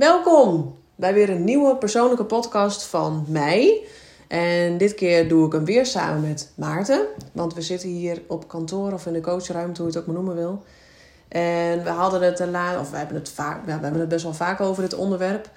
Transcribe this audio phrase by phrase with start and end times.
[0.00, 3.86] Welkom bij weer een nieuwe persoonlijke podcast van mij.
[4.28, 7.06] En dit keer doe ik hem weer samen met Maarten.
[7.32, 10.22] Want we zitten hier op kantoor of in de coachruimte, hoe je het ook maar
[10.22, 10.64] noemen wil.
[11.28, 14.34] En we hadden het la of we hebben het, vaak, we hebben het best wel
[14.34, 15.50] vaak over dit onderwerp.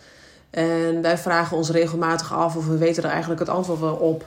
[0.49, 4.25] En wij vragen ons regelmatig af of we weten er eigenlijk het antwoord wel op.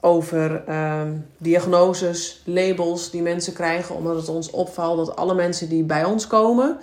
[0.00, 3.94] Over ehm, diagnoses, labels die mensen krijgen.
[3.94, 6.78] Omdat het ons opvalt dat alle mensen die bij ons komen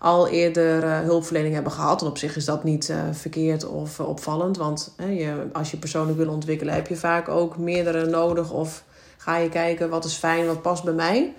[0.00, 2.00] al eerder uh, hulpverlening hebben gehad.
[2.00, 4.56] En op zich is dat niet uh, verkeerd of uh, opvallend.
[4.56, 8.52] Want je, als je persoonlijk wil ontwikkelen, heb je vaak ook meerdere nodig.
[8.52, 8.84] Of
[9.16, 11.34] ga je kijken wat is fijn, wat past bij mij.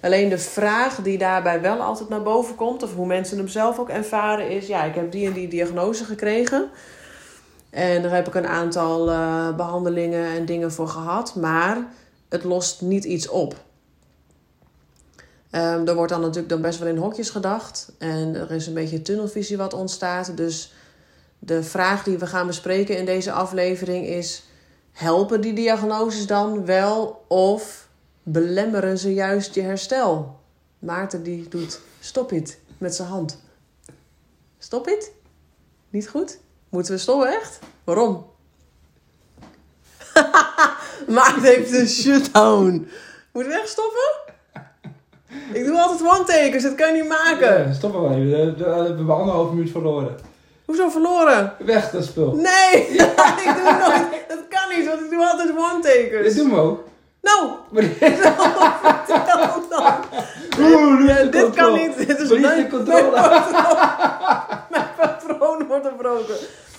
[0.00, 3.78] Alleen de vraag die daarbij wel altijd naar boven komt, of hoe mensen hem zelf
[3.78, 6.70] ook ervaren, is: ja, ik heb die en die diagnose gekregen.
[7.70, 9.04] En daar heb ik een aantal
[9.56, 11.34] behandelingen en dingen voor gehad.
[11.34, 11.86] Maar
[12.28, 13.54] het lost niet iets op.
[15.52, 17.92] Um, er wordt dan natuurlijk dan best wel in hokjes gedacht.
[17.98, 20.36] En er is een beetje tunnelvisie wat ontstaat.
[20.36, 20.72] Dus
[21.38, 24.44] de vraag die we gaan bespreken in deze aflevering is:
[24.92, 27.88] helpen die diagnoses dan wel of
[28.22, 30.40] belemmeren ze juist je herstel?
[30.78, 33.38] Maarten die doet stop it met zijn hand.
[34.58, 35.12] Stop it?
[35.90, 36.38] Niet goed?
[36.68, 37.58] Moeten we stoppen echt?
[37.84, 38.26] Waarom?
[41.08, 42.88] Maarten heeft een shutdown.
[43.32, 44.29] Moeten we echt stoppen?
[45.52, 47.66] Ik doe altijd one-takers, dat kan je niet maken.
[47.66, 48.56] Ja, stop maar even.
[48.58, 50.16] We hebben anderhalf minuut verloren.
[50.64, 51.52] Hoezo verloren?
[51.58, 52.34] Weg, dat spul.
[52.34, 52.86] Nee,
[53.44, 54.24] ik doe nooit.
[54.28, 56.26] Dat kan niet, want ik doe altijd one-takers.
[56.26, 56.84] Dit doen we ook.
[57.22, 57.48] Nou,
[59.06, 59.94] vertel dan.
[60.60, 61.96] Oeh, Ja, dit kan niet.
[62.06, 63.10] Dit is de controle.
[63.10, 63.78] mijn patroon.
[64.70, 64.86] Mijn
[65.66, 65.66] patroon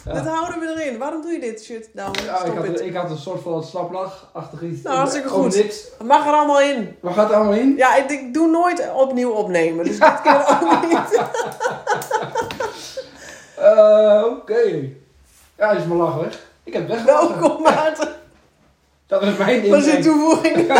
[0.05, 0.97] Dat houden we erin.
[0.97, 1.89] Waarom doe je dit shit?
[1.93, 2.81] Nou, Ja, ik, had, het.
[2.81, 4.81] ik had een soort van slaplachachtig iets.
[4.81, 5.55] Nou, hartstikke goed.
[5.55, 5.87] niks.
[6.03, 6.97] Mag er allemaal in.
[7.03, 7.73] Gaat het allemaal in?
[7.77, 9.85] Ja, ik, ik doe nooit opnieuw opnemen.
[9.85, 11.19] Dus dit keer ook niet.
[13.57, 14.89] Eh, Oké.
[15.57, 16.39] Ja, is mijn lach weg.
[16.63, 17.39] Ik heb weggelachen.
[17.39, 18.15] Welkom Maarten.
[19.07, 20.55] Dat is mijn Dat is een toevoeging.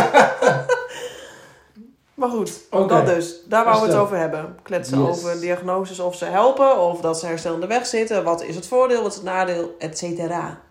[2.22, 2.88] maar goed, Oké.
[2.88, 3.36] dat dus.
[3.48, 4.56] Daar wou we het over hebben.
[4.64, 5.08] Kletsen Yes.
[5.10, 8.24] over diagnoses, of ze helpen, of dat ze herstellende weg zitten.
[8.24, 10.62] Wat is het voordeel, wat is het nadeel, et cetera.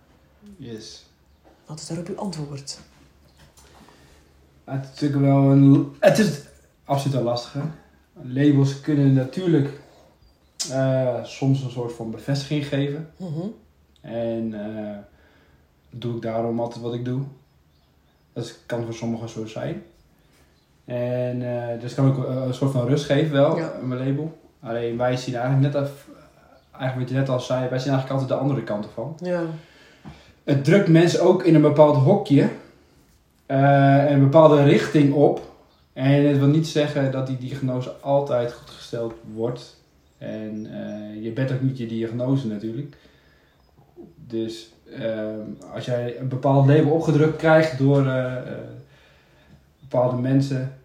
[0.57, 1.07] Yes.
[1.67, 2.79] Wat is daarop uw antwoord?
[4.65, 5.97] Het is natuurlijk wel een...
[6.01, 6.41] Het is
[6.85, 7.61] absoluut een lastige.
[8.23, 9.81] Labels kunnen natuurlijk
[10.71, 13.11] eh, soms een soort van bevestiging geven.
[13.17, 13.47] Mhm.
[14.01, 14.97] En eh,
[15.91, 17.23] doe ik daarom altijd wat ik doe.
[18.33, 19.83] Dat kan voor sommigen zo zijn.
[20.91, 23.73] En eh dus kan ook eh, een soort van rust geven wel, Ja.
[23.83, 24.39] mijn label.
[24.63, 26.07] Alleen wij zien eigenlijk net, af,
[26.73, 29.17] eigenlijk wat je net al zei, wij zien eigenlijk altijd de andere kant ervan.
[29.23, 29.43] Ja.
[30.45, 32.49] Het drukt mensen ook in een bepaald hokje
[33.47, 35.49] eh, en een bepaalde richting op.
[35.93, 39.77] En het wil niet zeggen dat die diagnose altijd goed gesteld wordt.
[40.19, 40.69] En
[41.21, 42.97] je bent ook niet je diagnose natuurlijk.
[44.17, 44.73] Dus
[45.75, 48.03] als jij een bepaald label opgedrukt krijgt door
[49.81, 50.80] bepaalde mensen,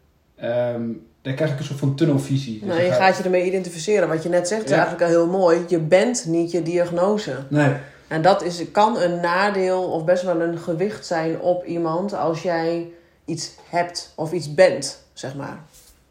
[0.52, 0.82] ehm,
[1.22, 2.60] dan krijg ik een soort van tunnelvisie.
[2.60, 4.08] Dus Nou, je ga- gaat je ermee identificeren.
[4.08, 4.76] Wat je net zegt is Ja.
[4.76, 5.60] eigenlijk al heel mooi.
[5.68, 7.32] Je bent niet je diagnose.
[7.50, 7.72] Nee,
[8.08, 12.42] En dat is, kan een nadeel of best wel een gewicht zijn op iemand als
[12.42, 12.88] jij
[13.26, 15.60] iets hebt of iets bent, zeg maar.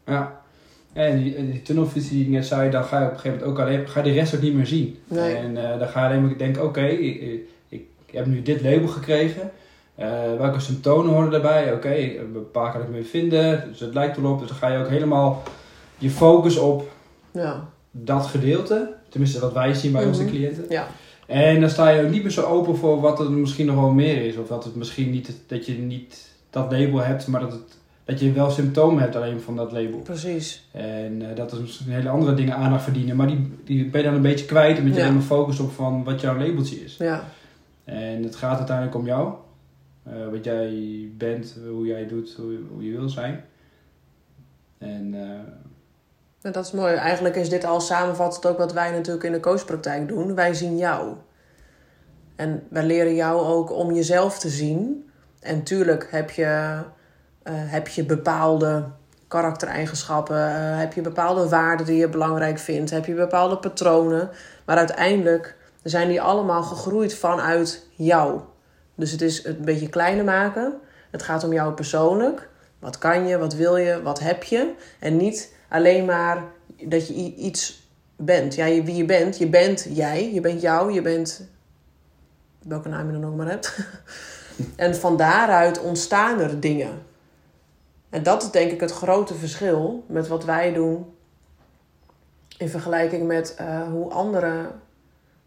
[0.05, 0.43] ja.
[0.93, 3.65] En die, tunnelvisie die ik net zei, dan ga je op een gegeven moment ook
[3.67, 4.99] alleen, ga je de rest ook niet meer zien.
[5.07, 5.35] Nee.
[5.35, 8.61] En eh, dan ga je alleen maar denken, oké, ik, ik, ik heb nu dit
[8.61, 9.51] label gekregen.
[9.95, 10.07] Eh,
[10.37, 11.73] welke symptomen horen daarbij?
[11.73, 13.63] Oké, een paar kan ik mee vinden.
[13.69, 14.39] Dus het lijkt erop.
[14.39, 15.43] Dus dan ga je ook helemaal
[15.97, 16.91] je focus op
[17.31, 18.93] Ja, dat gedeelte.
[19.09, 20.29] Tenminste, wat wij zien bij onze Mhm.
[20.31, 20.65] cliënten.
[20.69, 20.87] ja.
[21.27, 23.89] En dan sta je ook niet meer zo open voor wat er misschien nog wel
[23.89, 24.37] meer is.
[24.37, 28.19] Of dat het misschien niet, dat je niet dat label hebt, maar dat, het, dat
[28.19, 29.99] je wel symptomen hebt alleen van dat label.
[29.99, 30.67] precies.
[30.71, 33.15] En eh, dat is misschien hele andere dingen aandacht verdienen.
[33.15, 34.77] Maar die, die ben je dan een beetje kwijt.
[34.77, 35.11] Omdat je Ja.
[35.11, 36.95] maar focust op van wat jouw labeltje is.
[36.97, 37.23] Ja,
[37.83, 39.33] En het gaat uiteindelijk om jou.
[40.05, 43.43] Eh, wat jij bent, hoe jij doet, hoe, je wil zijn.
[44.77, 45.39] En eh,
[46.41, 46.93] Nou, dat is mooi.
[46.93, 50.35] Eigenlijk is dit al samenvattend ook wat wij natuurlijk in de coachpraktijk doen.
[50.35, 51.15] Wij zien jou.
[52.35, 55.09] En wij leren jou ook om jezelf te zien.
[55.39, 56.81] En tuurlijk heb je,
[57.43, 58.85] eh, heb je bepaalde
[59.27, 64.29] karaktereigenschappen, eh, heb je bepaalde waarden die je belangrijk vindt, heb je bepaalde patronen.
[64.65, 68.41] Maar uiteindelijk zijn die allemaal gegroeid vanuit jou.
[68.95, 70.73] Dus het is het een beetje kleiner maken.
[71.11, 72.49] Het gaat om jou persoonlijk.
[72.79, 74.73] Wat kan je, wat wil je, wat heb je?
[74.99, 76.43] En niet alleen maar
[76.83, 78.55] dat je iets bent.
[78.55, 79.37] Ja, wie je bent.
[79.37, 81.47] Je bent jij, je bent jou, je bent
[82.67, 83.77] welke naam je dan ook maar hebt.
[84.75, 87.01] en van daaruit ontstaan er dingen.
[88.09, 91.05] En dat is denk ik het grote verschil met wat wij doen
[92.57, 94.81] in vergelijking met eh, hoe anderen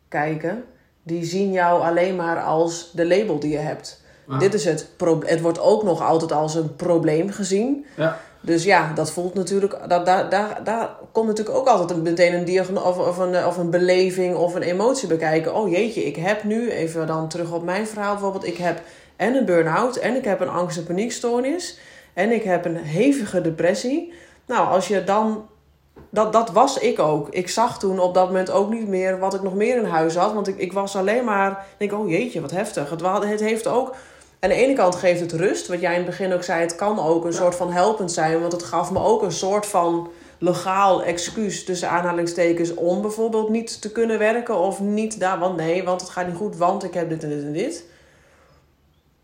[0.08, 0.64] kijken,
[1.08, 4.02] die zien jou alleen maar als de label die je hebt.
[4.28, 4.38] Ah.
[4.38, 5.31] Dit is het probleem.
[5.31, 7.87] Het wordt ook nog altijd als een probleem gezien.
[7.96, 8.19] Ja.
[8.40, 9.78] Dus ja, dat voelt natuurlijk.
[9.88, 13.46] Dat, daar, daar, daar komt natuurlijk ook altijd een, meteen een diagnose of, of, een,
[13.46, 15.55] of een beleving of een emotie bekijken.
[15.55, 18.46] Oh jeetje, ik heb nu, even dan terug op mijn verhaal bijvoorbeeld.
[18.46, 18.81] Ik heb
[19.16, 21.78] en een burn-out en ik heb een angst- en paniekstoornis.
[22.14, 24.12] En ik heb een hevige depressie.
[24.46, 25.46] Nou, als je dan.
[26.10, 27.28] Dat, dat was ik ook.
[27.30, 30.16] Ik zag toen op dat moment ook niet meer wat ik nog meer in huis
[30.16, 30.32] had.
[30.32, 31.66] Want ik, ik was alleen maar.
[31.78, 32.90] Denk, oh jeetje, wat heftig.
[32.90, 33.94] Het, het heeft ook.
[34.40, 35.66] Aan de ene kant geeft het rust.
[35.66, 38.40] Wat jij in het begin ook zei, het kan ook een soort van helpend zijn.
[38.40, 40.08] Want het gaf me ook een soort van
[40.38, 45.38] legaal excuus tussen aanhalingstekens om bijvoorbeeld niet te kunnen werken of niet daar.
[45.38, 47.84] Want nee, want het gaat niet goed, want ik heb dit en dit en dit.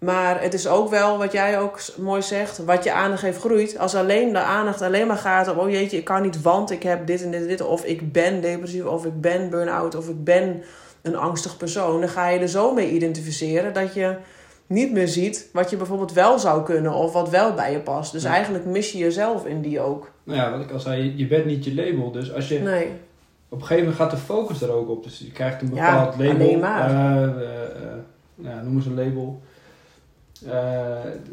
[0.04, 3.78] Maar het is ook wel, wat jij ook mooi zegt, wat je aandacht heeft groeit.
[3.78, 6.82] Als alleen de aandacht alleen maar gaat op, oh jeetje, ik kan niet, want ik
[6.82, 7.60] heb dit en dit en dit.
[7.60, 10.62] Of ik ben depressief, of ik ben burn-out, of ik ben
[11.02, 12.00] een angstig persoon.
[12.00, 14.14] Dan ga je er zo mee identificeren dat je
[14.66, 18.12] niet meer ziet wat je bijvoorbeeld wel zou kunnen of wat wel bij je past.
[18.12, 18.30] Dus Ja.
[18.30, 20.10] eigenlijk mis je jezelf in die ook.
[20.24, 22.10] Nou ja, wat ik al zei, je- bent niet je label.
[22.12, 22.86] Dus als je Nee.
[23.48, 25.02] op een gegeven moment gaat de focus er ook op.
[25.04, 26.34] Dus je krijgt een Ja, bepaald label.
[26.46, 26.90] alleen maar.
[26.90, 27.92] eh, eh, eh,
[28.34, 29.40] nou, noem eens een label.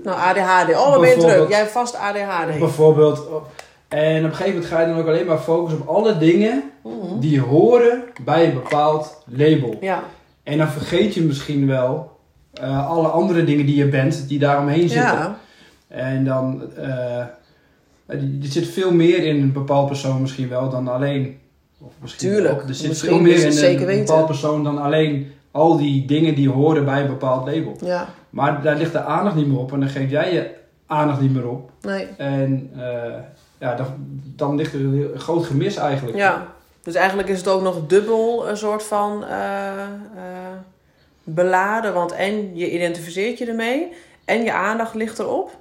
[0.04, 0.76] Nou, ADHD.
[0.76, 1.50] Oh, wat ben je druk?
[1.50, 2.60] Jij hebt vast ADHD.
[2.60, 3.28] bijvoorbeeld.
[3.28, 3.44] oh,
[3.88, 6.64] En op een gegeven moment ga je dan ook alleen maar focussen op alle dingen
[6.84, 7.20] Mhm.
[7.20, 9.78] die horen bij een bepaald label.
[9.82, 10.04] Ja.
[10.44, 12.10] En dan vergeet je misschien wel
[12.54, 15.18] eh, alle andere dingen die je bent, die daaromheen zitten.
[15.18, 15.38] Ja.
[15.88, 17.18] En dan, eh,
[18.06, 21.40] er zit veel meer in een bepaald persoon misschien wel dan alleen.
[21.80, 24.06] Of misschien Tuurlijk, ook, er zit misschien veel meer in een weten.
[24.06, 27.76] bepaald persoon dan alleen al die dingen die horen bij een bepaald label.
[27.82, 28.08] Ja.
[28.32, 30.56] Maar daar ligt de aandacht niet meer op en dan geef jij je
[30.86, 31.72] aandacht niet meer op.
[31.82, 32.08] Nee.
[32.18, 33.14] En eh,
[33.58, 33.88] ja, dan,
[34.36, 36.18] dan ligt er een groot gemis eigenlijk.
[36.18, 36.48] Ja.
[36.84, 39.88] Dus eigenlijk is het ook nog dubbel een soort van eh, eh,
[41.24, 41.94] beladen.
[41.94, 43.94] Want en je identificeert je ermee
[44.26, 45.60] en je aandacht ligt erop.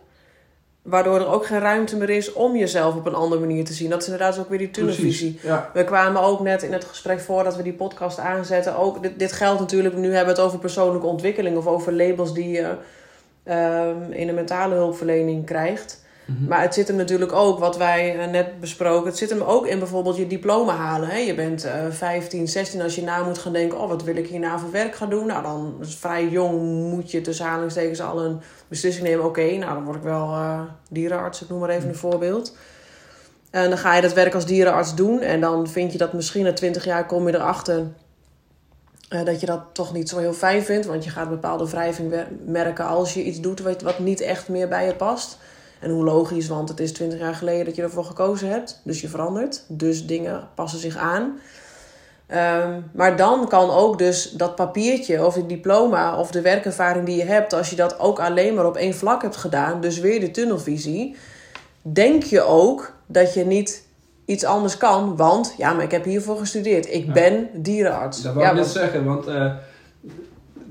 [0.83, 3.91] Waardoor er ook geen ruimte meer is om jezelf op een andere manier te zien.
[3.91, 5.39] Dat is inderdaad ook weer die tunnelvisie.
[5.43, 5.71] Ja.
[5.75, 8.77] We kwamen ook net in het gesprek voordat we die podcast aanzetten.
[8.77, 12.35] Ook, dit, dit geldt natuurlijk, nu hebben we het over persoonlijke ontwikkeling of over labels
[12.35, 12.75] die je
[13.43, 16.05] ehm, in de mentale hulpverlening krijgt.
[16.31, 16.49] Mhm.
[16.49, 19.67] Maar het zit hem natuurlijk ook, wat wij eh, net besproken, het zit hem ook
[19.67, 21.09] in bijvoorbeeld je diploma halen.
[21.09, 21.17] Hè?
[21.17, 24.29] Je bent eh 15, 16, als je na moet gaan denken, oh wat wil ik
[24.29, 25.27] hierna voor werk gaan doen?
[25.27, 26.61] Nou dan is vrij jong
[26.91, 29.25] moet je tussen aanhalingstekens al een beslissing nemen.
[29.25, 30.61] Oké, nou dan word ik wel eh,
[30.91, 32.57] dierenarts, ik noem maar even een voorbeeld.
[33.51, 36.45] En dan ga je dat werk als dierenarts doen en dan vind je dat misschien
[36.45, 37.87] na 20 jaar kom je erachter
[39.09, 40.87] eh, dat je dat toch niet zo heel fijn vindt.
[40.87, 42.15] Want je gaat bepaalde wrijving
[42.47, 45.39] merken als je iets doet wat, wat niet echt meer bij je past.
[45.81, 48.81] En hoe logisch, want het is 20 jaar geleden dat je ervoor gekozen hebt.
[48.85, 49.65] Dus je verandert.
[49.69, 51.39] Dus dingen passen zich aan.
[52.27, 57.17] Ehm, maar dan kan ook dus dat papiertje of het diploma of de werkervaring die
[57.17, 60.21] je hebt, als je dat ook alleen maar op één vlak hebt gedaan, dus weer
[60.21, 61.17] de tunnelvisie,
[61.83, 63.85] denk je ook dat je niet
[64.25, 66.93] iets anders kan, want ja, maar ik heb hiervoor gestudeerd.
[66.93, 68.23] Ik ben dierenarts.
[68.23, 69.53] Dat ja, ik net want- zeggen, want eh,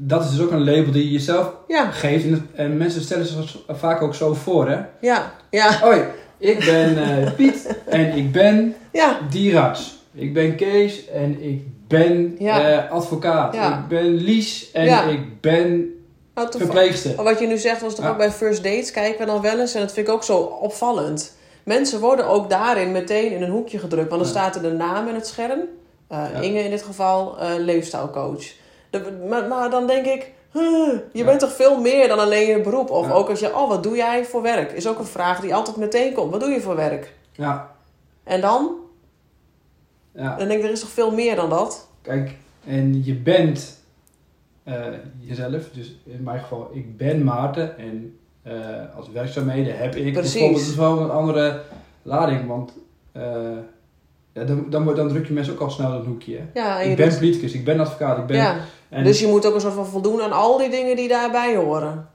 [0.01, 2.25] dat is dus ook een label die je jezelf ja, geeft.
[2.53, 4.79] En, mensen stellen zich vaak ook zo voor, hè.
[5.01, 6.01] ja, ja, Hoi,
[6.37, 9.97] ik ben eh, Piet en ik ben ja, dierenarts.
[10.13, 12.61] Ik ben Kees en ik ben Ja.
[12.61, 13.53] eh, advocaat.
[13.53, 15.93] Ik ben Lies en ik ben
[16.35, 17.23] Nou, verpleegster.
[17.23, 19.73] Wat je nu zegt was toch ook bij first dates kijken we dan wel eens.
[19.73, 21.37] En dat vind ik ook zo opvallend.
[21.63, 24.09] Mensen worden ook daarin meteen in een hoekje gedrukt.
[24.09, 25.59] Want dan staat er de naam in het scherm.
[26.07, 26.25] Eh.
[26.41, 28.57] Inge in dit geval, leefstijlcoach.
[28.89, 30.61] De- maar, maar dan denk ik, huh,
[31.11, 31.25] je Ja.
[31.25, 32.89] bent toch veel meer dan alleen je beroep.
[32.89, 33.11] Of Ja.
[33.13, 34.71] ook als je, oh wat doe jij voor werk?
[34.71, 36.31] Is ook een vraag die altijd meteen komt.
[36.31, 37.13] Wat doe je voor werk?
[37.31, 37.71] Ja,
[38.23, 38.75] En dan?
[40.15, 40.35] ja.
[40.35, 41.87] Dan denk ik, er is toch veel meer dan dat?
[42.01, 43.77] Kijk, en je bent
[44.63, 44.75] eh,
[45.19, 45.69] jezelf.
[45.73, 47.77] Dus in mijn geval, ik ben Maarten.
[47.77, 48.53] En eh,
[48.95, 50.39] als werkzaamheden heb ik Precies.
[50.41, 51.61] bijvoorbeeld wel een andere
[52.01, 52.47] lading.
[52.47, 52.71] Want
[53.11, 53.21] eh,
[54.33, 56.37] ja, dan, dan, dan druk je mensen ook al snel een hoekje.
[56.37, 56.43] hè.
[56.59, 58.37] Ja, Ik ben doet- politicus, ik ben advocaat, ik ben...
[58.37, 58.57] ja.
[58.89, 61.55] En, Dus je moet ook een soort van voldoen aan al die dingen die daarbij
[61.55, 62.09] horen.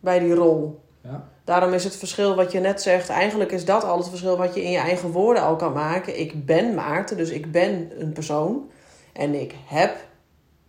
[0.00, 0.80] Bij die rol.
[1.02, 1.28] Ja.
[1.44, 4.54] Daarom is het verschil wat je net zegt, eigenlijk is dat al het verschil wat
[4.54, 6.20] je in je eigen woorden al kan maken.
[6.20, 8.70] Ik ben Maarten, dus ik ben een persoon.
[9.12, 9.96] En ik heb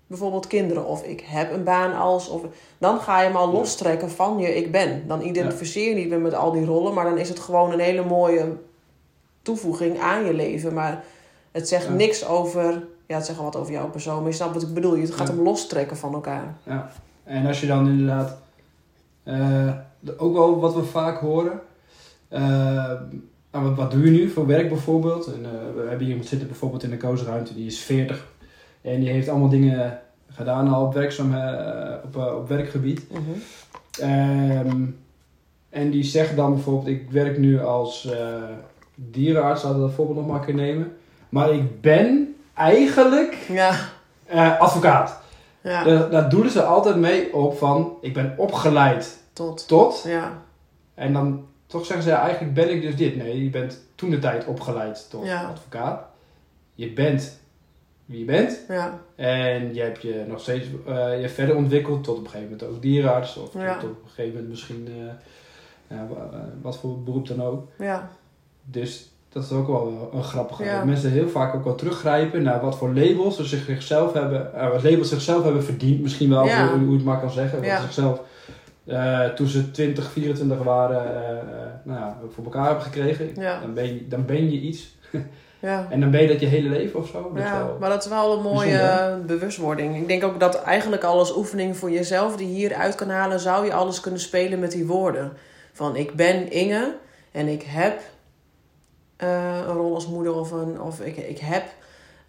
[0.08, 2.30] bijvoorbeeld kinderen of ik heb een baan als.
[2.30, 2.42] Of,
[2.78, 5.08] dan ga je hem al lostrekken van je ik ben.
[5.08, 7.80] Dan identificeer je niet meer met al die rollen, maar dan is het gewoon een
[7.80, 8.46] hele mooie
[9.42, 10.74] toevoeging aan je leven.
[10.74, 11.04] Maar
[11.52, 11.92] het zegt Ja.
[11.92, 12.84] niks over.
[13.13, 14.96] Ja, het zegt wel wat over jouw persoon, maar je snapt wat ik bedoel.
[14.96, 16.58] Je gaat hem lostrekken van elkaar.
[16.63, 16.91] Ja,
[17.24, 18.38] en als je dan inderdaad,
[19.24, 19.74] eh,
[20.17, 21.60] ook wel wat we vaak horen,
[22.27, 22.41] eh,
[23.51, 25.25] nou, wat, wat doe je nu voor werk bijvoorbeeld?
[25.25, 28.27] En, eh, we hebben hier iemand zitten bijvoorbeeld in de koosruimte, die is 40.
[28.82, 31.36] En die heeft allemaal dingen gedaan al op, werkzaam,
[32.03, 33.12] op, op werkgebied.
[33.12, 33.22] Mhm.
[34.00, 34.86] Ehm,
[35.70, 38.10] en die zegt dan bijvoorbeeld, ik werk nu als
[38.96, 40.91] dierenarts, laten we dat voorbeeld nog maar kunnen nemen.
[41.29, 43.76] Maar ik ben eigenlijk Ja,
[44.26, 45.20] eh, advocaat.
[45.62, 45.84] ja.
[45.84, 49.68] Daar, daar doelen ze altijd mee op van, ik ben opgeleid Tot.
[49.68, 50.04] tot.
[50.08, 50.42] Ja,
[50.94, 53.16] En dan toch zeggen ze, eigenlijk ben ik dus dit.
[53.16, 55.44] Nee, je bent toen de tijd opgeleid tot Ja.
[55.44, 56.02] advocaat.
[56.76, 57.40] Je bent
[58.06, 58.60] wie je bent.
[58.68, 62.52] ja, En je hebt je nog steeds eh, je verder ontwikkeld tot op een gegeven
[62.52, 63.38] moment ook dierenarts.
[63.38, 63.78] Of Ja.
[63.78, 64.88] tot op een gegeven moment misschien
[65.88, 65.98] eh,
[66.62, 67.68] wat voor beroep dan ook.
[67.78, 68.10] ja,
[68.64, 70.63] Dus dat is ook wel een grappige.
[70.63, 70.75] Ja.
[70.75, 74.70] Dat mensen heel vaak ook wel teruggrijpen naar wat voor labels ze zichzelf hebben, eh,
[74.72, 76.02] wat labels zichzelf hebben verdiend.
[76.02, 76.68] Misschien wel, Ja.
[76.70, 77.62] hoe, hoe het maar kan zeggen.
[77.62, 78.22] Wat zichzelf
[78.86, 81.44] eh, toen ze 20, 24 waren, eh,
[81.84, 83.34] nou ja, voor elkaar hebben gekregen.
[83.36, 84.96] Dan, ben je, dan ben je iets.
[85.60, 85.88] ja.
[85.90, 87.32] En dan ben je dat je hele leven of zo.
[87.34, 89.25] Dat Ja, maar dat is wel een mooie bijzonder.
[89.25, 89.96] bewustwording.
[89.98, 93.40] Ik denk ook dat eigenlijk al als oefening voor jezelf die je hieruit kan halen,
[93.40, 95.32] zou je alles kunnen spelen met die woorden.
[95.74, 96.96] Van ik ben Inge
[97.32, 98.00] en ik heb
[99.24, 101.63] eh, een rol als moeder of, een, of ik, ik heb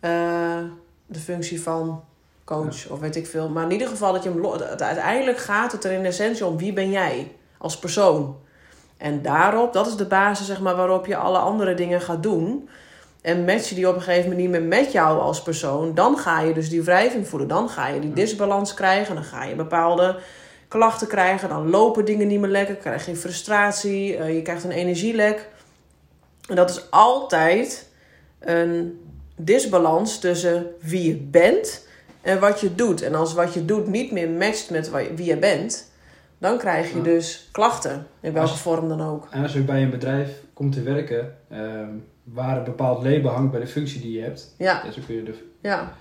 [0.00, 0.58] eh,
[1.06, 2.02] de functie van
[2.44, 3.48] coach of weet ik veel.
[3.48, 4.46] Maar in ieder geval dat je hem
[4.78, 8.36] uiteindelijk gaat het er in essentie om wie ben jij als persoon.
[8.96, 12.68] En daarop, dat is de basis zeg maar, waarop je alle andere dingen gaat doen.
[13.22, 16.18] En match je die op een gegeven moment niet meer met jou als persoon, dan
[16.18, 17.48] ga je dus die wrijving voelen.
[17.48, 20.18] Dan ga je die disbalans krijgen, dan ga je bepaalde
[20.68, 24.70] klachten krijgen, dan lopen dingen niet meer lekker, krijg je frustratie, eh, je krijgt een
[24.70, 25.48] energielek.
[26.48, 27.88] En dat is altijd
[28.40, 29.00] een
[29.36, 31.86] disbalans tussen wie je bent
[32.22, 33.02] en wat je doet.
[33.02, 35.90] En als wat je doet niet meer matcht met wie je bent,
[36.38, 37.02] dan krijg je Ja.
[37.02, 39.28] dus klachten, in welke Als- vorm dan ook.
[39.30, 41.88] En als je bij een bedrijf komt te werken, ehm,
[42.24, 45.24] waar een bepaald label hangt bij de functie die je hebt, Ja, dus ook weer
[45.24, 45.92] de, ja,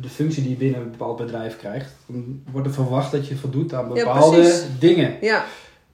[0.00, 3.36] de functie die je binnen een bepaald bedrijf krijgt, dan wordt er verwacht dat je
[3.36, 4.64] voldoet aan Ja, bepaalde precies.
[4.78, 5.16] dingen.
[5.20, 5.44] ja.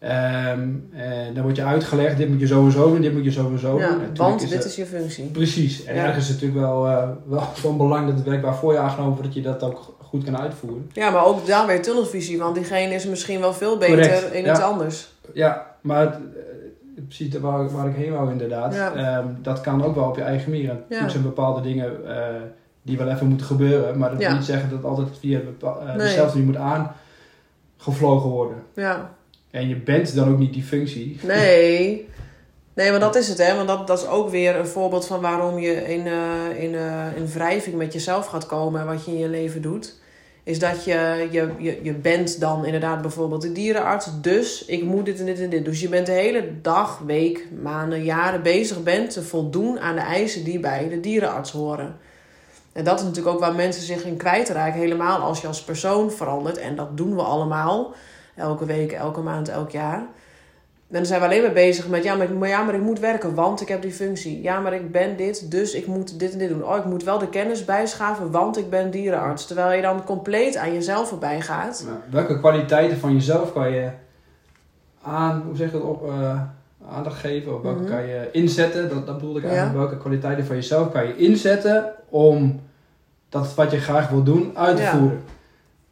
[0.04, 0.90] En
[1.34, 3.80] dan wordt je uitgelegd, dit moet je sowieso doen, dit moet je sowieso doen.
[3.80, 5.24] ja want is dit is je functie.
[5.24, 5.84] Precies.
[5.84, 6.04] En Ja.
[6.04, 9.12] ergens is het natuurlijk wel, eh, wel van belang dat het werk waarvoor je aangenomen
[9.12, 10.90] wordt, dat je dat ook goed kan uitvoeren.
[10.92, 14.44] Ja, maar ook daar weer tunnelvisie, want diegene is misschien wel veel beter Correct, in
[14.44, 14.50] ja.
[14.50, 15.12] iets anders.
[15.34, 18.74] Ja, maar het, eh, precies waar, waar ik heen wou inderdaad.
[18.74, 18.94] Ja.
[18.94, 20.68] Ehm, dat kan ook wel op je eigen manier.
[20.70, 20.82] En Ja.
[20.82, 21.92] Natuurlijk zijn bepaalde dingen
[22.82, 23.98] die wel even moeten gebeuren.
[23.98, 24.28] Maar dat Ja.
[24.28, 25.96] wil niet zeggen dat het altijd via eh, Nee.
[25.96, 26.88] dezelfde manier moet
[27.78, 28.56] aangevlogen worden.
[28.74, 29.10] Ja,
[29.54, 31.18] En je bent dan ook niet die functie.
[31.22, 32.08] nee.
[32.74, 33.54] Nee, maar dat is het, hè.
[33.54, 37.16] Want dat, dat is ook weer een voorbeeld van waarom je in, eh, in, eh,
[37.16, 39.94] in wrijving met jezelf gaat komen en wat je in je leven doet.
[40.42, 45.04] Is dat je, je, je, je bent dan inderdaad bijvoorbeeld de dierenarts, dus ik moet
[45.04, 45.64] dit en dit en dit.
[45.64, 50.00] Dus je bent de hele dag, week, maanden, jaren bezig bent te voldoen aan de
[50.00, 51.96] eisen die bij de dierenarts horen.
[52.72, 56.12] En dat is natuurlijk ook waar mensen zich in kwijtraken, helemaal als je als persoon
[56.12, 56.58] verandert.
[56.58, 57.94] En dat doen we allemaal,
[58.36, 59.94] elke week, elke maand, elk jaar.
[60.88, 62.80] En dan zijn we alleen maar bezig met, ja maar, ik, maar ja, maar ik
[62.80, 64.42] moet werken, want ik heb die functie.
[64.42, 66.64] Ja, maar ik ben dit, dus ik moet dit en dit doen.
[66.64, 69.46] Oh, ik moet wel de kennis bijschaven, want ik ben dierenarts.
[69.46, 71.86] Terwijl je dan compleet aan jezelf voorbij gaat.
[72.10, 73.88] Welke kwaliteiten van jezelf kan je
[75.02, 76.40] aan, hoe zeg je het, op, eh,
[76.90, 77.54] aandacht geven?
[77.56, 77.90] Of welke Mhm.
[77.90, 78.88] kan je inzetten?
[78.88, 79.50] Dat, dat bedoelde ik Ja.
[79.50, 79.78] eigenlijk.
[79.78, 82.60] Welke kwaliteiten van jezelf kan je inzetten om
[83.28, 84.90] dat wat je graag wil doen uit te Ja.
[84.96, 85.22] voeren?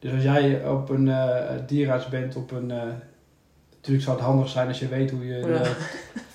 [0.03, 1.11] Dus als jij op een
[1.67, 2.71] dierenarts bent, op een...
[2.71, 2.83] eh,
[3.77, 5.61] natuurlijk zou het handig zijn als je weet hoe je een, Ja.
[5.61, 5.71] eh,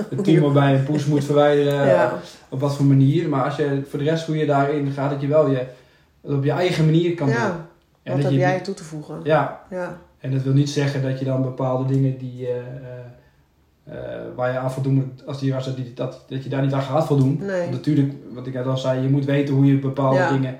[0.09, 1.85] een tumor bij een poes moet verwijderen.
[1.95, 2.19] ja,
[2.49, 3.29] Op wat voor manier.
[3.29, 5.57] Maar als je voor de rest hoe je daarin gaat, dat je wel je,
[6.21, 7.35] het op je eigen manier kan doen.
[7.35, 7.53] En
[8.03, 9.19] wat dat heb je- jij toe te voegen?
[9.23, 12.47] Ja, Ja, en dat wil niet zeggen dat je dan bepaalde dingen die,
[14.35, 16.81] waar je aan voldoen moet, als die was, dat, dat, dat je daar niet aan
[16.81, 17.37] gaat voldoen.
[17.41, 20.31] nee, Want natuurlijk, wat ik net al zei, je moet weten hoe je bepaalde Ja.
[20.31, 20.57] dingen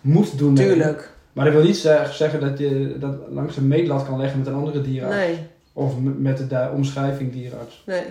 [0.00, 0.54] moet doen.
[0.54, 1.12] tuurlijk.
[1.32, 4.46] Maar dat wil niet zeg- zeggen dat je dat langs een meetlat kan leggen met
[4.48, 5.16] een andere dierenarts.
[5.16, 7.82] Nee, Of met de omschrijving dierenarts.
[7.86, 8.02] nee.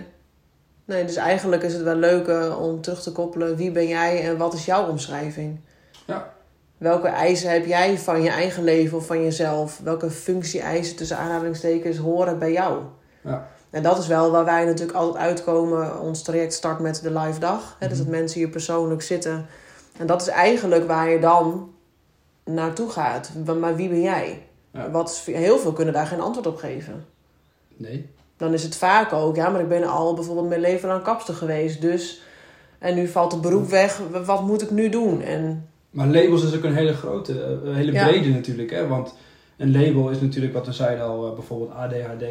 [0.84, 3.56] Nee, dus eigenlijk is het wel leuk om terug te koppelen.
[3.56, 5.60] Wie ben jij en wat is jouw omschrijving?
[6.06, 6.32] Ja.
[6.78, 9.80] Welke eisen heb jij van je eigen leven of van jezelf?
[9.84, 12.82] Welke functie-eisen tussen aanhalingstekens horen bij jou?
[13.24, 13.48] Ja.
[13.70, 16.00] En dat is wel waar wij natuurlijk altijd uitkomen.
[16.00, 17.76] Ons traject start met de live dag.
[17.78, 17.88] Hè?
[17.88, 18.16] Dus dat Mhm.
[18.16, 19.46] mensen hier persoonlijk zitten.
[19.98, 21.70] En dat is eigenlijk waar je dan
[22.44, 23.30] naartoe gaat.
[23.60, 24.42] Maar wie ben jij?
[24.72, 24.90] Ja.
[24.90, 27.04] Wat heel veel kunnen daar geen antwoord op geven.
[27.76, 28.06] Nee.
[28.36, 31.34] Dan is het vaak ook, ja, maar ik ben al bijvoorbeeld mijn leven lang kapster
[31.34, 31.80] geweest.
[31.80, 32.22] Dus,
[32.78, 34.00] en nu valt het beroep weg.
[34.24, 35.22] Wat moet ik nu doen?
[35.22, 38.06] En Maar labels is ook een hele grote, eh, een hele Ja.
[38.06, 38.70] brede natuurlijk.
[38.70, 38.86] Hè?
[38.86, 39.14] Want
[39.56, 42.24] een label is natuurlijk wat we zeiden al, eh, bijvoorbeeld ADHD.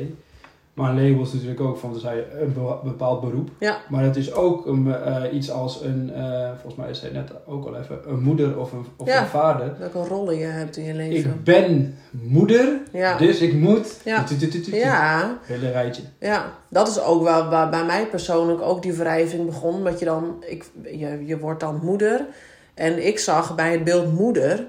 [0.80, 3.50] Maar een label is natuurlijk ook van, zei je, een be- bepaald beroep.
[3.60, 3.78] Ja.
[3.90, 7.32] Maar het is ook een, eh, iets als een, eh, volgens mij zei je net
[7.46, 9.22] ook al even, een moeder of een, of Ja.
[9.22, 9.74] een vader.
[9.80, 11.32] Welke rollen je hebt in je leven.
[11.32, 13.18] Ik ben moeder, Ja.
[13.18, 14.00] dus ik moet.
[14.06, 14.26] Ja.
[14.72, 16.02] Ja, Hele rijtje.
[16.20, 19.84] ja, dat is ook waar, waar bij mij persoonlijk ook die wrijving begon.
[19.84, 22.26] Dat je dan, ik, je, je wordt dan moeder.
[22.74, 24.68] En ik zag bij het beeld moeder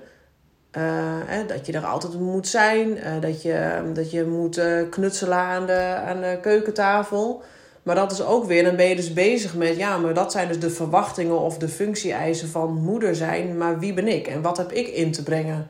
[0.70, 2.98] eh, dat je er altijd moet zijn.
[2.98, 7.42] eh, dat, je, dat je moet eh, knutselen aan de, aan de keukentafel.
[7.82, 10.48] Maar dat is ook weer, dan ben je dus bezig met, ja, maar dat zijn
[10.48, 13.56] dus de verwachtingen of de functie-eisen van moeder zijn.
[13.58, 15.68] Maar wie ben ik en wat heb ik in te brengen?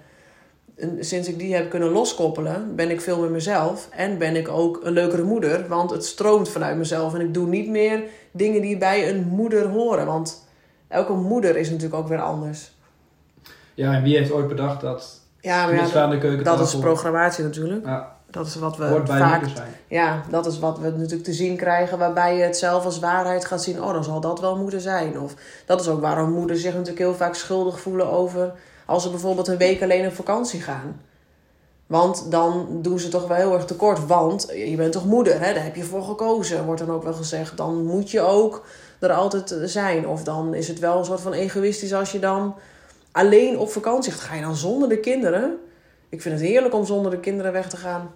[0.76, 3.88] En sinds ik die heb kunnen loskoppelen, ben ik veel meer mezelf.
[3.90, 7.14] En ben ik ook een leukere moeder, want het stroomt vanuit mezelf.
[7.14, 8.02] En ik doe niet meer
[8.32, 10.06] dingen die bij een moeder horen.
[10.06, 10.46] Want
[10.88, 12.72] elke moeder is natuurlijk ook weer anders.
[13.80, 16.68] Ja, en wie heeft ooit bedacht dat Ja, maar ja, knutselen aan de keukentafel dat
[16.68, 17.86] is programmatie natuurlijk.
[17.86, 19.44] ja, Dat is wat we hoort bij vaak.
[19.88, 23.44] Ja, dat is wat we natuurlijk te zien krijgen, waarbij je het zelf als waarheid
[23.44, 23.82] gaat zien.
[23.82, 25.20] Oh, dan zal dat wel moeder zijn.
[25.20, 25.34] Of
[25.66, 28.52] dat is ook waarom moeders zich natuurlijk heel vaak schuldig voelen over
[28.86, 31.00] als ze bijvoorbeeld een week alleen op vakantie gaan.
[31.86, 34.06] Want dan doen ze toch wel heel erg tekort.
[34.06, 35.54] Want je bent toch moeder, hè?
[35.54, 37.56] daar heb je voor gekozen, wordt dan ook wel gezegd.
[37.56, 38.64] Dan moet je ook
[38.98, 40.08] er altijd zijn.
[40.08, 42.54] Of dan is het wel een soort van egoïstisch als je dan
[43.12, 44.20] alleen op vakantie gaat.
[44.20, 45.58] Ga je dan zonder de kinderen?
[46.08, 48.12] Ik vind het heerlijk om zonder de kinderen weg te gaan.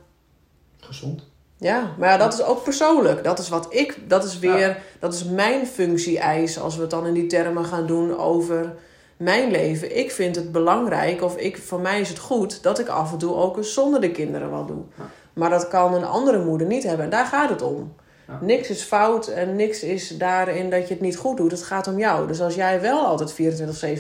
[0.81, 1.33] Gezond.
[1.57, 3.25] Ja, maar ja, dat is ook persoonlijk.
[3.25, 7.07] Dat is wat ik, dat is weer, dat is mijn functie-eis als we het dan
[7.07, 8.75] in die termen gaan doen over
[9.17, 9.97] mijn leven.
[9.97, 13.19] Ik vind het belangrijk, of ik, voor mij is het goed, dat ik af en
[13.19, 14.83] toe ook eens zonder de kinderen wat doe.
[14.97, 15.05] Ja.
[15.33, 17.05] Maar dat kan een andere moeder niet hebben.
[17.05, 17.95] En daar gaat het om.
[18.29, 18.39] Ja.
[18.43, 21.51] Niks is fout en niks is daarin dat je het niet goed doet.
[21.51, 22.27] Het gaat om jou.
[22.27, 23.33] Dus als jij wel altijd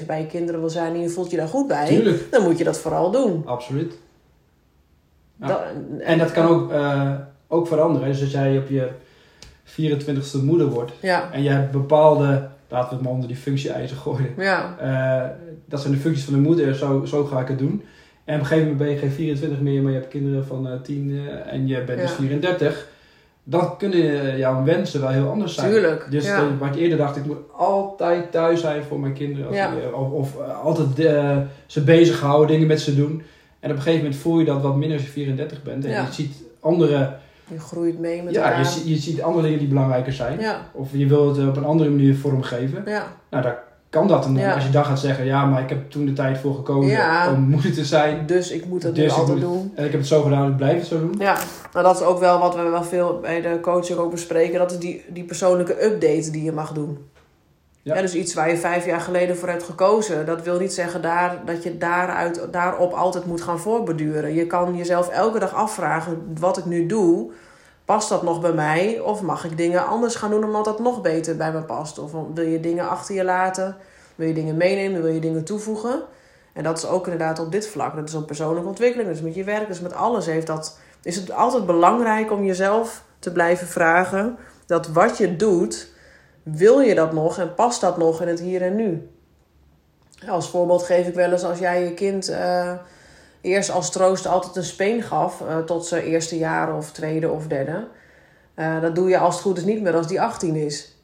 [0.03, 2.43] 24-7 bij je kinderen wil zijn en je voelt je daar goed bij, Tuurlijk, dan
[2.43, 3.43] moet je dat vooral doen.
[3.47, 3.95] absoluut.
[5.41, 5.47] Ja.
[5.47, 5.63] Dat-
[6.01, 7.11] En dat kan ook, eh,
[7.49, 8.09] ook veranderen.
[8.09, 8.89] Dus als jij op je
[9.65, 13.97] 24ste moeder wordt Ja, en je hebt bepaalde, laten we het maar onder die functie-eisen
[13.97, 14.35] gooien.
[14.37, 15.31] ja, Eh,
[15.67, 17.83] dat zijn de functies van de moeder, zo, zo ga ik het doen.
[18.25, 20.69] En op een gegeven moment ben je geen 24 meer, maar je hebt kinderen van
[20.69, 22.17] eh 10 eh, en je bent dus Ja.
[22.17, 22.89] 34.
[23.47, 25.71] Dan kunnen jouw wensen wel heel anders zijn.
[25.71, 26.07] tuurlijk.
[26.11, 26.37] Dus ja.
[26.37, 29.47] eh, wat ik eerder dacht, ik moet altijd thuis zijn voor mijn kinderen.
[29.47, 29.71] Als Ja.
[29.71, 33.23] die, of of eh, altijd eh, ze bezighouden, dingen met ze doen.
[33.61, 35.85] En op een gegeven moment voel je dat wat minder als je 34 bent.
[35.85, 36.01] En Ja.
[36.07, 37.17] je ziet andere,
[37.51, 38.59] Je groeit mee met ja, elkaar.
[38.59, 40.41] je, ziet- je ziet andere dingen die belangrijker zijn.
[40.73, 42.83] Of je wil het op een andere manier vormgeven.
[42.87, 43.64] ja, Nou, daar
[43.95, 44.37] kan dat dan.
[44.37, 44.55] Ja.
[44.55, 47.33] Als je dan gaat zeggen, ja, maar ik heb toen de tijd voor gekozen Ja.
[47.33, 48.27] om moeder te zijn.
[48.27, 49.73] dus ik moet dat Dus nu altijd moet- doen.
[49.75, 51.15] En ik heb het zo gedaan, ik blijf het zo doen.
[51.19, 51.37] Ja,
[51.73, 54.59] nou dat is ook wel wat we wel veel bij de coaching ook bespreken.
[54.59, 56.99] Dat is die, die persoonlijke update die je mag doen.
[57.83, 57.95] Ja.
[57.95, 58.01] Ja.
[58.01, 60.27] dus iets waar je vijf jaar geleden voor hebt gekozen.
[60.27, 64.35] Dat wil niet zeggen daar, dat je daaruit, daarop altijd moet gaan voorbeduren.
[64.35, 67.31] Je kan jezelf elke dag afvragen, wat ik nu doe,
[67.85, 69.01] past dat nog bij mij?
[69.01, 71.99] Of mag ik dingen anders gaan doen omdat dat nog beter bij me past?
[71.99, 73.77] Of wil je dingen achter je laten?
[74.15, 75.03] Wil je dingen meenemen?
[75.03, 76.03] Wil je dingen toevoegen?
[76.53, 77.95] En dat is ook inderdaad op dit vlak.
[77.95, 79.09] Dat is een persoonlijke ontwikkeling.
[79.09, 80.79] Dus met je werk, dus met alles heeft dat...
[81.03, 84.37] Is het altijd belangrijk om jezelf te blijven vragen...
[84.67, 85.93] dat wat je doet,
[86.43, 89.09] wil je dat nog en past dat nog in het hier en nu?
[90.29, 92.73] Als voorbeeld geef ik wel eens als jij je kind eh,
[93.45, 95.41] eerst als troost altijd een speen gaf...
[95.41, 97.87] eh, tot zijn eerste jaar of tweede of derde...
[98.55, 100.97] eh, dat doe je als het goed is niet meer als die 18 is.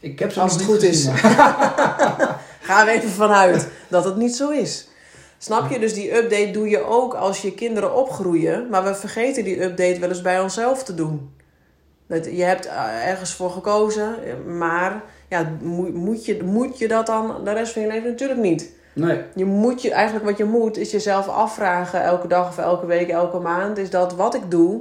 [0.00, 1.20] Ik heb ze Als het goed gezien, is.
[2.66, 4.88] Ga er even vanuit dat het niet zo is.
[5.38, 5.78] Snap je?
[5.78, 8.68] Dus die update doe je ook als je kinderen opgroeien.
[8.68, 11.34] Maar we vergeten die update wel eens bij onszelf te doen.
[12.06, 14.16] Dat, je hebt eh, ergens voor gekozen,
[14.58, 15.56] maar ja,
[15.92, 18.72] moet, je, moet je dat dan de rest van je leven natuurlijk niet.
[18.94, 22.86] Nee, Je moet je, eigenlijk wat je moet, is jezelf afvragen elke dag of elke
[22.86, 23.78] week, elke maand.
[23.78, 24.80] Is dat wat ik doe,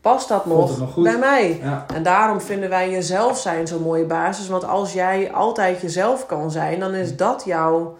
[0.00, 1.58] past dat nog, bij mij?
[1.62, 1.86] ja.
[1.94, 4.48] En daarom vinden wij jezelf zijn zo'n mooie basis.
[4.48, 7.96] Want als jij altijd jezelf kan zijn, dan is dat jouw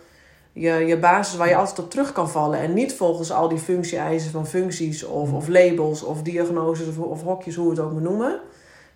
[0.52, 2.58] je, je basis waar je altijd op terug kan vallen.
[2.58, 7.22] En niet volgens al die functie-eisen van functies of, of labels of diagnoses of, of
[7.22, 8.40] hokjes, hoe we het ook maar noemen.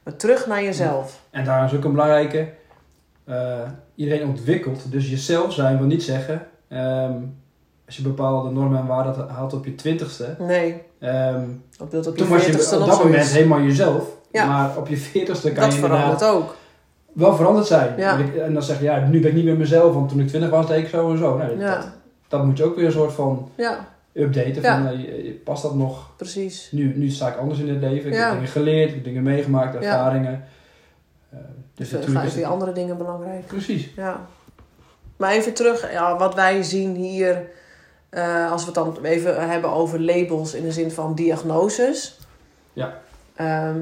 [0.03, 1.21] Maar terug naar jezelf.
[1.31, 2.49] En daar is ook een belangrijke.
[3.25, 3.61] eh,
[3.95, 4.93] iedereen ontwikkelt.
[4.93, 6.47] Dus jezelf zijn wil niet zeggen.
[6.69, 7.13] Ehm,
[7.87, 10.35] als je bepaalde normen en waarden haalt op je twintigste.
[10.39, 11.41] Nee, ehm
[11.81, 14.05] op dat op je toen was je op dat moment helemaal jezelf.
[14.31, 14.47] Ja.
[14.47, 16.57] Maar op je veertigste kan Dat je inderdaad verandert ook.
[17.13, 17.95] wel veranderd zijn.
[17.97, 18.19] Ja.
[18.19, 19.95] En, ik- en dan zeg je, ja, nu ben ik niet meer mezelf.
[19.95, 21.39] Want toen ik twintig was, deed ik zo en zo.
[21.39, 21.93] Dat, Ja,
[22.29, 24.63] dat moet je ook weer een soort van ja, updaten.
[24.63, 26.11] Van, eh, past dat nog?
[26.17, 26.69] precies.
[26.73, 28.09] Nu, nu sta ik anders in het leven.
[28.11, 28.23] Ik Ja.
[28.25, 30.45] heb dingen geleerd, ik heb dingen meegemaakt, ervaringen.
[31.31, 31.39] Eh,
[31.75, 33.47] Dus dus natuurlijk is weer andere dingen belangrijk.
[33.47, 33.91] Precies.
[33.97, 34.27] Ja.
[35.17, 37.49] Maar even terug, ja, wat wij zien hier,
[38.09, 42.19] eh, als we het dan even hebben over labels in de zin van diagnoses.
[42.73, 42.99] Ja.
[43.37, 43.81] Ehm,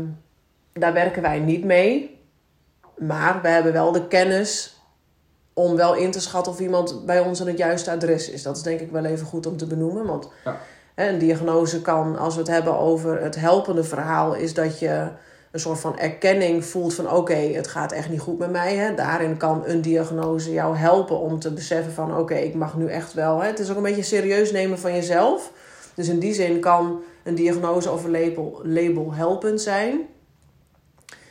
[0.73, 2.19] daar werken wij niet mee.
[2.99, 4.79] Maar we hebben wel de kennis
[5.53, 8.43] om wel in te schatten of iemand bij ons aan het juiste adres is.
[8.43, 10.07] Dat is denk ik wel even goed om te benoemen.
[10.07, 10.57] Want Ja.
[10.95, 15.09] hè, een diagnose kan, als we het hebben over het helpende verhaal, is dat je
[15.55, 18.77] een soort van erkenning voelt van oké, het gaat echt niet goed met mij.
[18.77, 18.95] Hè.
[18.95, 23.13] Daarin kan een diagnose jou helpen om te beseffen van oké, ik mag nu echt
[23.13, 23.41] wel.
[23.41, 23.47] Hè.
[23.47, 25.53] Het is ook een beetje serieus nemen van jezelf.
[25.95, 30.01] Dus in die zin kan een diagnose of een label, label helpend zijn.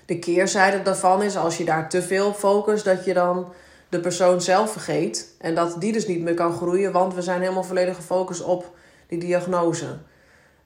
[0.06, 3.48] De keerzijde daarvan is als je daar te veel op focust, dat je dan
[3.90, 5.36] de persoon zelf vergeet.
[5.40, 8.72] En dat die dus niet meer kan groeien, want we zijn helemaal volledig gefocust op
[9.08, 9.98] die diagnose.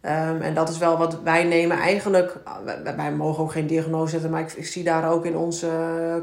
[0.02, 2.38] Ehm, en dat is wel wat wij nemen eigenlijk.
[2.66, 5.70] Wij, wij mogen ook geen diagnose zetten, maar ik, ik zie daar ook in onze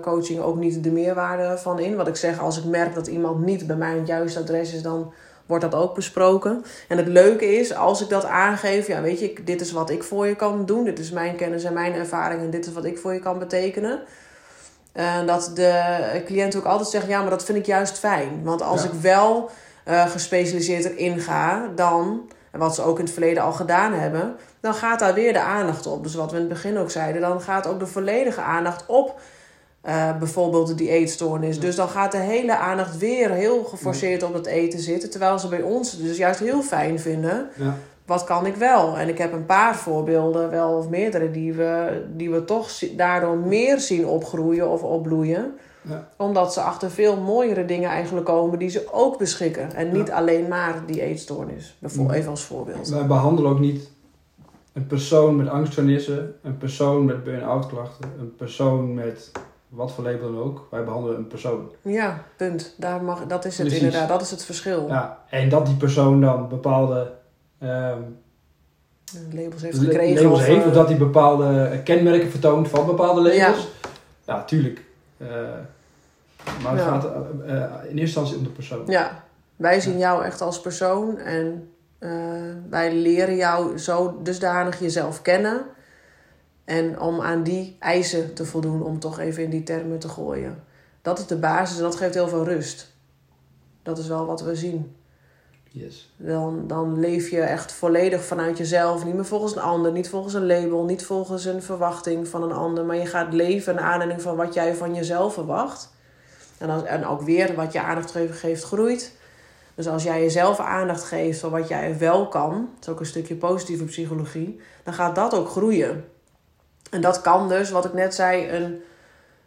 [0.02, 1.96] coaching ook niet de meerwaarde van in.
[1.96, 4.82] Wat ik zeg, als ik merk dat iemand niet bij mij het juiste adres is,
[4.82, 5.12] dan
[5.46, 6.64] wordt dat ook besproken.
[6.88, 9.90] En het leuke is, als ik dat aangeef, ja, weet je, ik- dit is wat
[9.90, 12.72] ik voor je kan doen, dit is mijn kennis en mijn ervaring en dit is
[12.72, 14.00] wat ik voor je kan betekenen.
[14.92, 18.40] En dat de cliënt ook altijd zegt, ja, maar dat vind ik juist fijn.
[18.42, 18.88] Want als Ja.
[18.88, 19.50] ik wel
[19.84, 24.36] eh, gespecialiseerd erin ga, dan, en wat ze ook in het verleden al gedaan hebben,
[24.60, 26.02] dan gaat daar weer de aandacht op.
[26.02, 29.20] Dus wat we in het begin ook zeiden, dan gaat ook de volledige aandacht op
[29.80, 31.60] eh, bijvoorbeeld de dieetstoornis.
[31.60, 35.10] Dus dan gaat de hele aandacht weer heel geforceerd op het eten zitten.
[35.10, 37.48] Terwijl ze bij ons dus juist heel fijn vinden.
[37.56, 37.74] Ja.
[38.06, 38.96] Wat kan ik wel?
[38.96, 43.36] En ik heb een paar voorbeelden, wel of meerdere, die we, die we toch daardoor
[43.36, 45.54] meer zien opgroeien of opbloeien.
[45.88, 46.08] Ja.
[46.16, 49.72] Omdat ze achter veel mooiere dingen eigenlijk komen die ze ook beschikken.
[49.74, 51.76] En niet alleen maar die eetstoornis.
[51.78, 52.18] Bijvoorbeeld, Mhm.
[52.18, 52.88] even als voorbeeld.
[52.88, 53.90] Wij behandelen ook niet
[54.72, 59.30] een persoon met angststoornissen, een persoon met burn-out klachten, een persoon met
[59.68, 60.66] wat voor label dan ook.
[60.70, 61.70] Wij behandelen een persoon.
[61.82, 62.74] Ja, punt.
[62.78, 63.84] Daar mag, dat is het Precies.
[63.84, 64.08] inderdaad.
[64.08, 64.86] Dat is het verschil.
[64.88, 67.12] Ja, en dat die persoon dan bepaalde
[67.58, 67.98] ehm,
[69.32, 70.22] Labels heeft gekregen.
[70.22, 73.68] labels of, heeft, eh, of dat hij bepaalde eh, kenmerken vertoont van bepaalde labels.
[74.26, 74.84] Ja, tuurlijk.
[75.24, 77.00] Eh, maar het Ja.
[77.00, 78.87] gaat eh, eh, in eerste instantie om de persoon.
[78.87, 79.24] Ja,
[79.56, 81.68] wij zien jou echt als persoon en
[82.68, 85.62] wij leren jou zo dusdanig jezelf kennen.
[86.64, 90.62] En om aan die eisen te voldoen, om toch even in die termen te gooien.
[91.02, 92.92] Dat is de basis en dat geeft heel veel rust.
[93.82, 94.96] Dat is wel wat we zien.
[96.16, 99.04] Dan, dan leef je echt volledig vanuit jezelf.
[99.04, 102.52] Niet meer volgens een ander, niet volgens een label, niet volgens een verwachting van een
[102.52, 102.84] ander.
[102.84, 105.92] Maar je gaat leven naar aanleiding van wat jij van jezelf verwacht.
[106.58, 109.16] En, als, en ook weer wat je aandacht geeft, groeit.
[109.74, 113.06] Dus als jij jezelf aandacht geeft voor wat jij wel kan, dat is ook een
[113.06, 116.04] stukje positieve psychologie, dan gaat dat ook groeien.
[116.90, 118.82] En dat kan dus, wat ik net zei, een,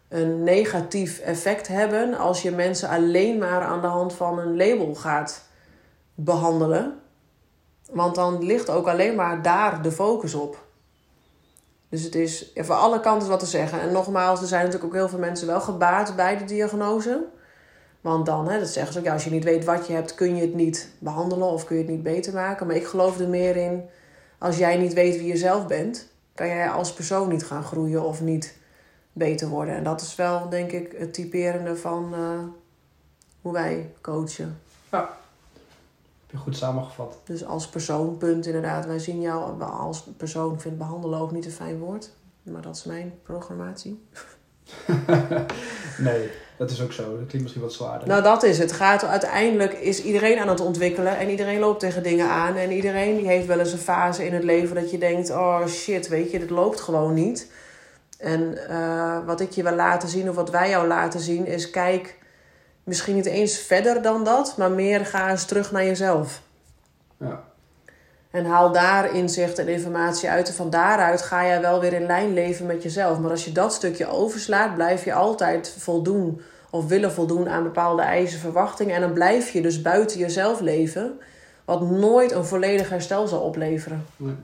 [0.07, 4.95] een negatief effect hebben als je mensen alleen maar aan de hand van een label
[4.95, 5.46] gaat
[6.17, 6.99] behandelen.
[7.91, 10.65] Want dan ligt ook alleen maar daar de focus op.
[11.89, 13.81] Dus het is voor alle kanten wat te zeggen.
[13.81, 17.25] En nogmaals, er zijn natuurlijk ook heel veel mensen wel gebaat bij de diagnose.
[18.01, 20.15] Want dan, hè, dat zeggen ze ook, ja, als je niet weet wat je hebt,
[20.15, 22.67] kun je het niet behandelen of kun je het niet beter maken.
[22.67, 23.83] Maar ik geloof er meer in,
[24.37, 28.03] als jij niet weet wie je zelf bent, kan jij als persoon niet gaan groeien
[28.03, 28.57] of niet
[29.13, 29.75] beter worden.
[29.75, 32.39] En dat is wel, denk ik, het typerende van eh,
[33.41, 34.59] hoe wij coachen.
[34.89, 35.09] Heb
[36.31, 37.19] je goed samengevat.
[37.23, 38.85] Dus als persoon, punt inderdaad.
[38.85, 40.53] Wij zien jou als persoon.
[40.53, 42.09] Ik vind behandelen ook niet een fijn woord.
[42.43, 44.07] Maar dat is mijn programmatie.
[45.97, 47.03] nee, dat is ook zo.
[47.03, 48.07] Dat klinkt misschien wat zwaarder.
[48.07, 48.71] Nou, dat is het.
[48.71, 51.17] Gaat uiteindelijk is iedereen aan het ontwikkelen.
[51.17, 52.55] En iedereen loopt tegen dingen aan.
[52.55, 55.29] En iedereen die heeft wel eens een fase in het leven dat je denkt...
[55.29, 57.51] Oh shit, weet je, dit loopt gewoon niet.
[58.17, 61.69] En eh, wat ik je wil laten zien, of wat wij jou laten zien, is
[61.69, 62.15] kijk...
[62.87, 66.41] Misschien niet eens verder dan dat, maar meer ga eens terug naar jezelf.
[67.17, 67.43] Ja.
[68.31, 70.47] En haal daar inzicht en informatie uit.
[70.47, 73.19] En van daaruit ga jij wel weer in lijn leven met jezelf.
[73.19, 78.01] Maar als je dat stukje overslaat, blijf je altijd voldoen of willen voldoen aan bepaalde
[78.01, 78.95] eisen, verwachtingen.
[78.95, 81.19] En dan blijf je dus buiten jezelf leven,
[81.65, 84.05] wat nooit een volledig herstel zal opleveren.
[84.17, 84.35] Nee.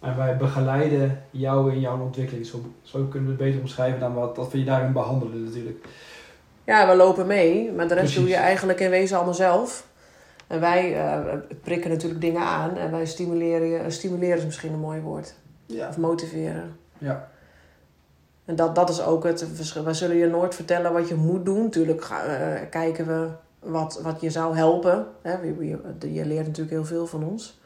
[0.00, 2.46] En wij begeleiden jou in jouw ontwikkeling.
[2.46, 5.86] Zo, zo kunnen we het beter omschrijven dan wat, wat we je daarin behandelen natuurlijk.
[6.68, 8.20] Ja, we lopen mee, maar de rest Precies.
[8.20, 9.86] doe je eigenlijk in wezen allemaal zelf.
[10.46, 13.90] En wij eh, prikken natuurlijk dingen aan en wij stimuleren je.
[13.90, 15.34] Stimuleren is misschien een mooi woord.
[15.66, 15.88] Ja.
[15.88, 16.76] Of motiveren.
[16.98, 17.28] Ja.
[18.44, 19.84] En dat, dat is ook het verschil.
[19.84, 21.62] Wij zullen je nooit vertellen wat je moet doen.
[21.62, 23.28] Natuurlijk eh, kijken we
[23.58, 25.06] wat, wat je zou helpen.
[25.22, 25.32] Hè?
[25.32, 25.66] Je,
[26.00, 27.60] je, je leert natuurlijk heel veel van ons.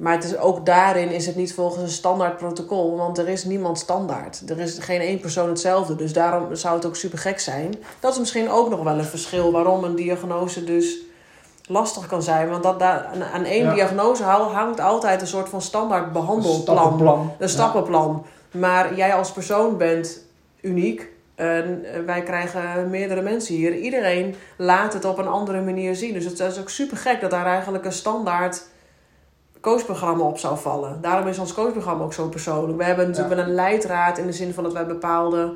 [0.00, 2.96] Maar het is, ook daarin is het niet volgens een standaard protocol.
[2.96, 4.42] Want er is niemand standaard.
[4.50, 5.94] Er is geen één persoon hetzelfde.
[5.96, 7.74] Dus daarom zou het ook super gek zijn.
[8.00, 10.96] Dat is misschien ook nog wel een verschil waarom een diagnose dus
[11.66, 12.50] lastig kan zijn.
[12.50, 13.74] Want dat daar, aan- één Ja.
[13.74, 16.76] diagnose hang- hangt altijd een soort van standaard behandelplan.
[16.76, 17.32] Stappenplan.
[17.38, 18.24] Een stappenplan.
[18.50, 20.18] Maar jij als persoon bent
[20.60, 21.08] uniek.
[21.34, 23.76] En eh, wij krijgen meerdere mensen hier.
[23.76, 26.12] Iedereen laat het op een andere manier zien.
[26.12, 28.62] Dus het is ook super gek dat daar eigenlijk een standaard
[29.60, 30.98] coachprogramma op zou vallen.
[31.00, 32.78] Daarom is ons coachprogramma ook zo persoonlijk.
[32.78, 35.54] We hebben natuurlijk wel een leidraad in de zin van dat wij bepaalde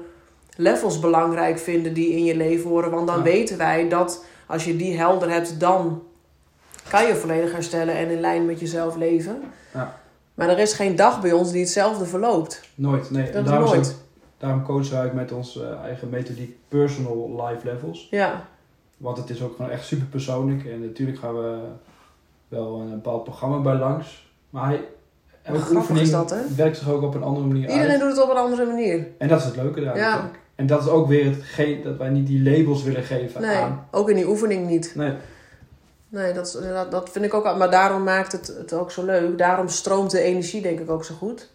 [0.56, 2.90] levels belangrijk vinden die in je leven horen.
[2.90, 3.22] Want dan Ja.
[3.22, 6.02] weten wij dat als je die helder hebt, dan
[6.88, 9.42] kan je volledig herstellen en in lijn met jezelf leven.
[9.74, 9.98] Ja.
[10.34, 12.60] Maar er is geen dag bij ons die hetzelfde verloopt.
[12.74, 13.30] Nooit, nee.
[13.30, 13.88] Dat daarom, nooit.
[13.88, 14.02] ook-
[14.38, 18.08] daarom coachen wij met onze eigen methodiek personal life levels.
[18.10, 18.46] Ja,
[18.96, 20.64] Want het is ook gewoon echt super persoonlijk.
[20.64, 21.58] En natuurlijk gaan we
[22.54, 24.32] wel een bepaald programma bij langs.
[24.50, 24.84] Maar hij,
[25.42, 28.00] elke oefening dat, werkt zich ook op een andere manier iedereen uit.
[28.00, 29.06] doet het op een andere manier.
[29.18, 29.96] En dat is het leuke eraan.
[29.96, 30.30] Ja.
[30.54, 33.86] En dat is ook weer hetgeen dat wij niet die labels willen geven Nee, aan.
[33.90, 34.92] ook in die oefening niet.
[34.94, 35.12] Nee,
[36.08, 36.58] Nee, dat,
[36.90, 37.56] dat vind ik ook.
[37.56, 39.38] Maar daarom maakt het het ook zo leuk.
[39.38, 41.50] Daarom stroomt de energie denk ik ook zo goed.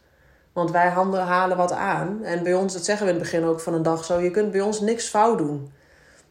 [0.54, 2.24] Want wij handen halen wat aan.
[2.24, 4.20] En bij ons, dat zeggen we in het begin ook van een dag zo.
[4.20, 5.72] Je kunt bij ons niks fout doen.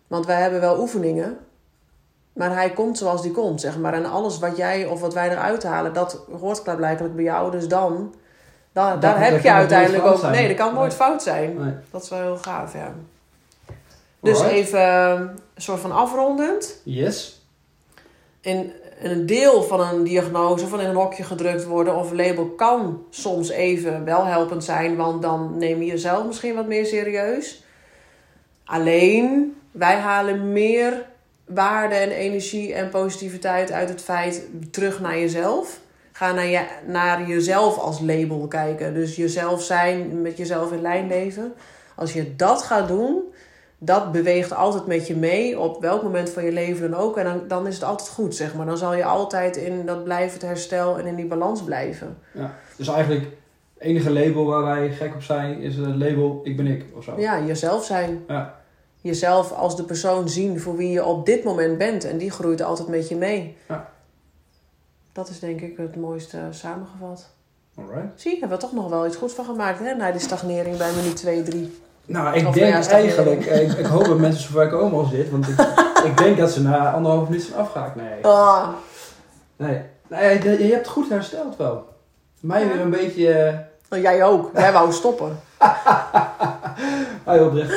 [0.07, 1.37] Want wij hebben wel oefeningen.
[2.38, 3.92] Maar hij komt zoals die komt, zeg maar.
[3.94, 7.51] En alles wat jij of wat wij eruit halen, dat hoort klaarblijkelijk bij jou.
[7.51, 8.14] Dus dan,
[8.72, 10.18] daar, Dat- daar heb je uiteindelijk ook...
[10.18, 10.33] zijn.
[10.33, 10.96] Nee, dat kan nooit Nee.
[10.98, 11.57] fout zijn.
[11.57, 11.74] nee.
[11.90, 12.92] Dat is wel heel gaaf, ja.
[14.20, 14.57] Dus Alright.
[14.57, 15.11] even eh,
[15.55, 16.81] een soort van afrondend.
[16.85, 17.42] Yes.
[18.40, 18.72] in
[19.03, 23.48] een deel van een diagnose van in een hokje gedrukt worden of label kan soms
[23.48, 27.62] even wel helpend zijn, want dan neem je jezelf misschien wat meer serieus.
[28.64, 31.07] Alleen wij halen meer
[31.49, 35.81] waarde en energie en positiviteit uit het feit terug naar jezelf.
[36.13, 38.95] Ga naar, je, naar jezelf als label kijken.
[38.95, 41.53] Dus jezelf zijn, met jezelf in lijn leven.
[41.95, 43.23] Als je dat gaat doen,
[43.79, 45.59] dat beweegt altijd met je mee.
[45.59, 47.17] Op welk moment van je leven dan ook.
[47.17, 48.67] En dan, dan is het altijd goed, zeg maar.
[48.67, 52.19] Dan zal je altijd in dat blijvend herstel en in die balans blijven.
[52.33, 52.55] Ja.
[52.77, 53.33] Dus eigenlijk het
[53.79, 57.21] enige label waar wij gek op zijn is het label ik ben ik of zo.
[57.21, 58.25] Ja, jezelf zijn.
[58.29, 58.61] Ja.
[59.01, 62.05] Jezelf als de persoon zien voor wie je op dit moment bent.
[62.05, 63.57] En die groeit altijd met je mee.
[63.69, 63.89] Ja.
[65.13, 67.29] Dat is denk ik het mooiste samengevat.
[67.79, 68.21] Alright.
[68.21, 69.95] Zie, hebben we toch nog wel iets goeds van gemaakt, hè?
[69.95, 71.79] Na die stagnering bij minuut 2, 3.
[72.07, 74.99] Nou, ik Of denk ja, eigenlijk, eh, ik, ik hoop dat mensen zo ver komen
[74.99, 75.59] als dit, want ik,
[76.11, 77.97] ik denk dat ze na anderhalf minuut zijn afgehaakt.
[77.97, 78.25] Nee.
[78.25, 78.69] Ah,
[79.57, 81.85] Nee, nee je, je hebt goed hersteld wel.
[82.41, 82.69] Mij Ja.
[82.69, 84.51] weer een beetje eh nou, jij ook.
[84.55, 85.40] Jij wou stoppen.
[87.24, 87.72] hij oprecht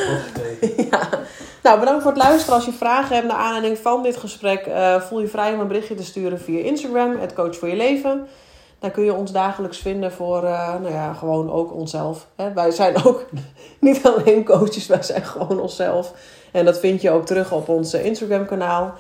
[0.92, 1.10] ja.
[1.64, 2.56] Nou, bedankt voor het luisteren.
[2.56, 5.68] Als je vragen hebt naar aanleiding van dit gesprek, eh, voel je vrij om een
[5.68, 8.28] berichtje te sturen via Instagram, het Coach voor je Leven.
[8.82, 12.28] Daar kun je ons dagelijks vinden voor, eh, nou ja, gewoon ook onszelf.
[12.36, 12.54] Hè?
[12.54, 13.26] Wij zijn ook
[13.80, 16.14] niet alleen coaches, wij zijn gewoon onszelf.
[16.52, 18.94] En dat vind je ook terug op ons eh, Instagram-kanaal.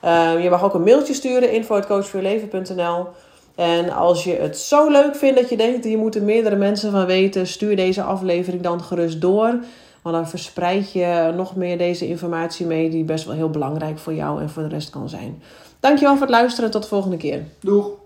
[0.00, 3.06] Eh, je mag ook een mailtje sturen, info.coachvoorjeleven.nl.
[3.54, 7.06] En als je het zo leuk vindt dat je denkt, hier moeten meerdere mensen van
[7.06, 9.58] weten, stuur deze aflevering dan gerust door.
[10.02, 14.14] Want dan verspreid je nog meer deze informatie mee, die best wel heel belangrijk voor
[14.14, 15.42] jou en voor de rest kan zijn.
[15.80, 16.70] Dankjewel voor het luisteren.
[16.70, 17.42] Tot de volgende keer.
[17.60, 18.03] Doeg!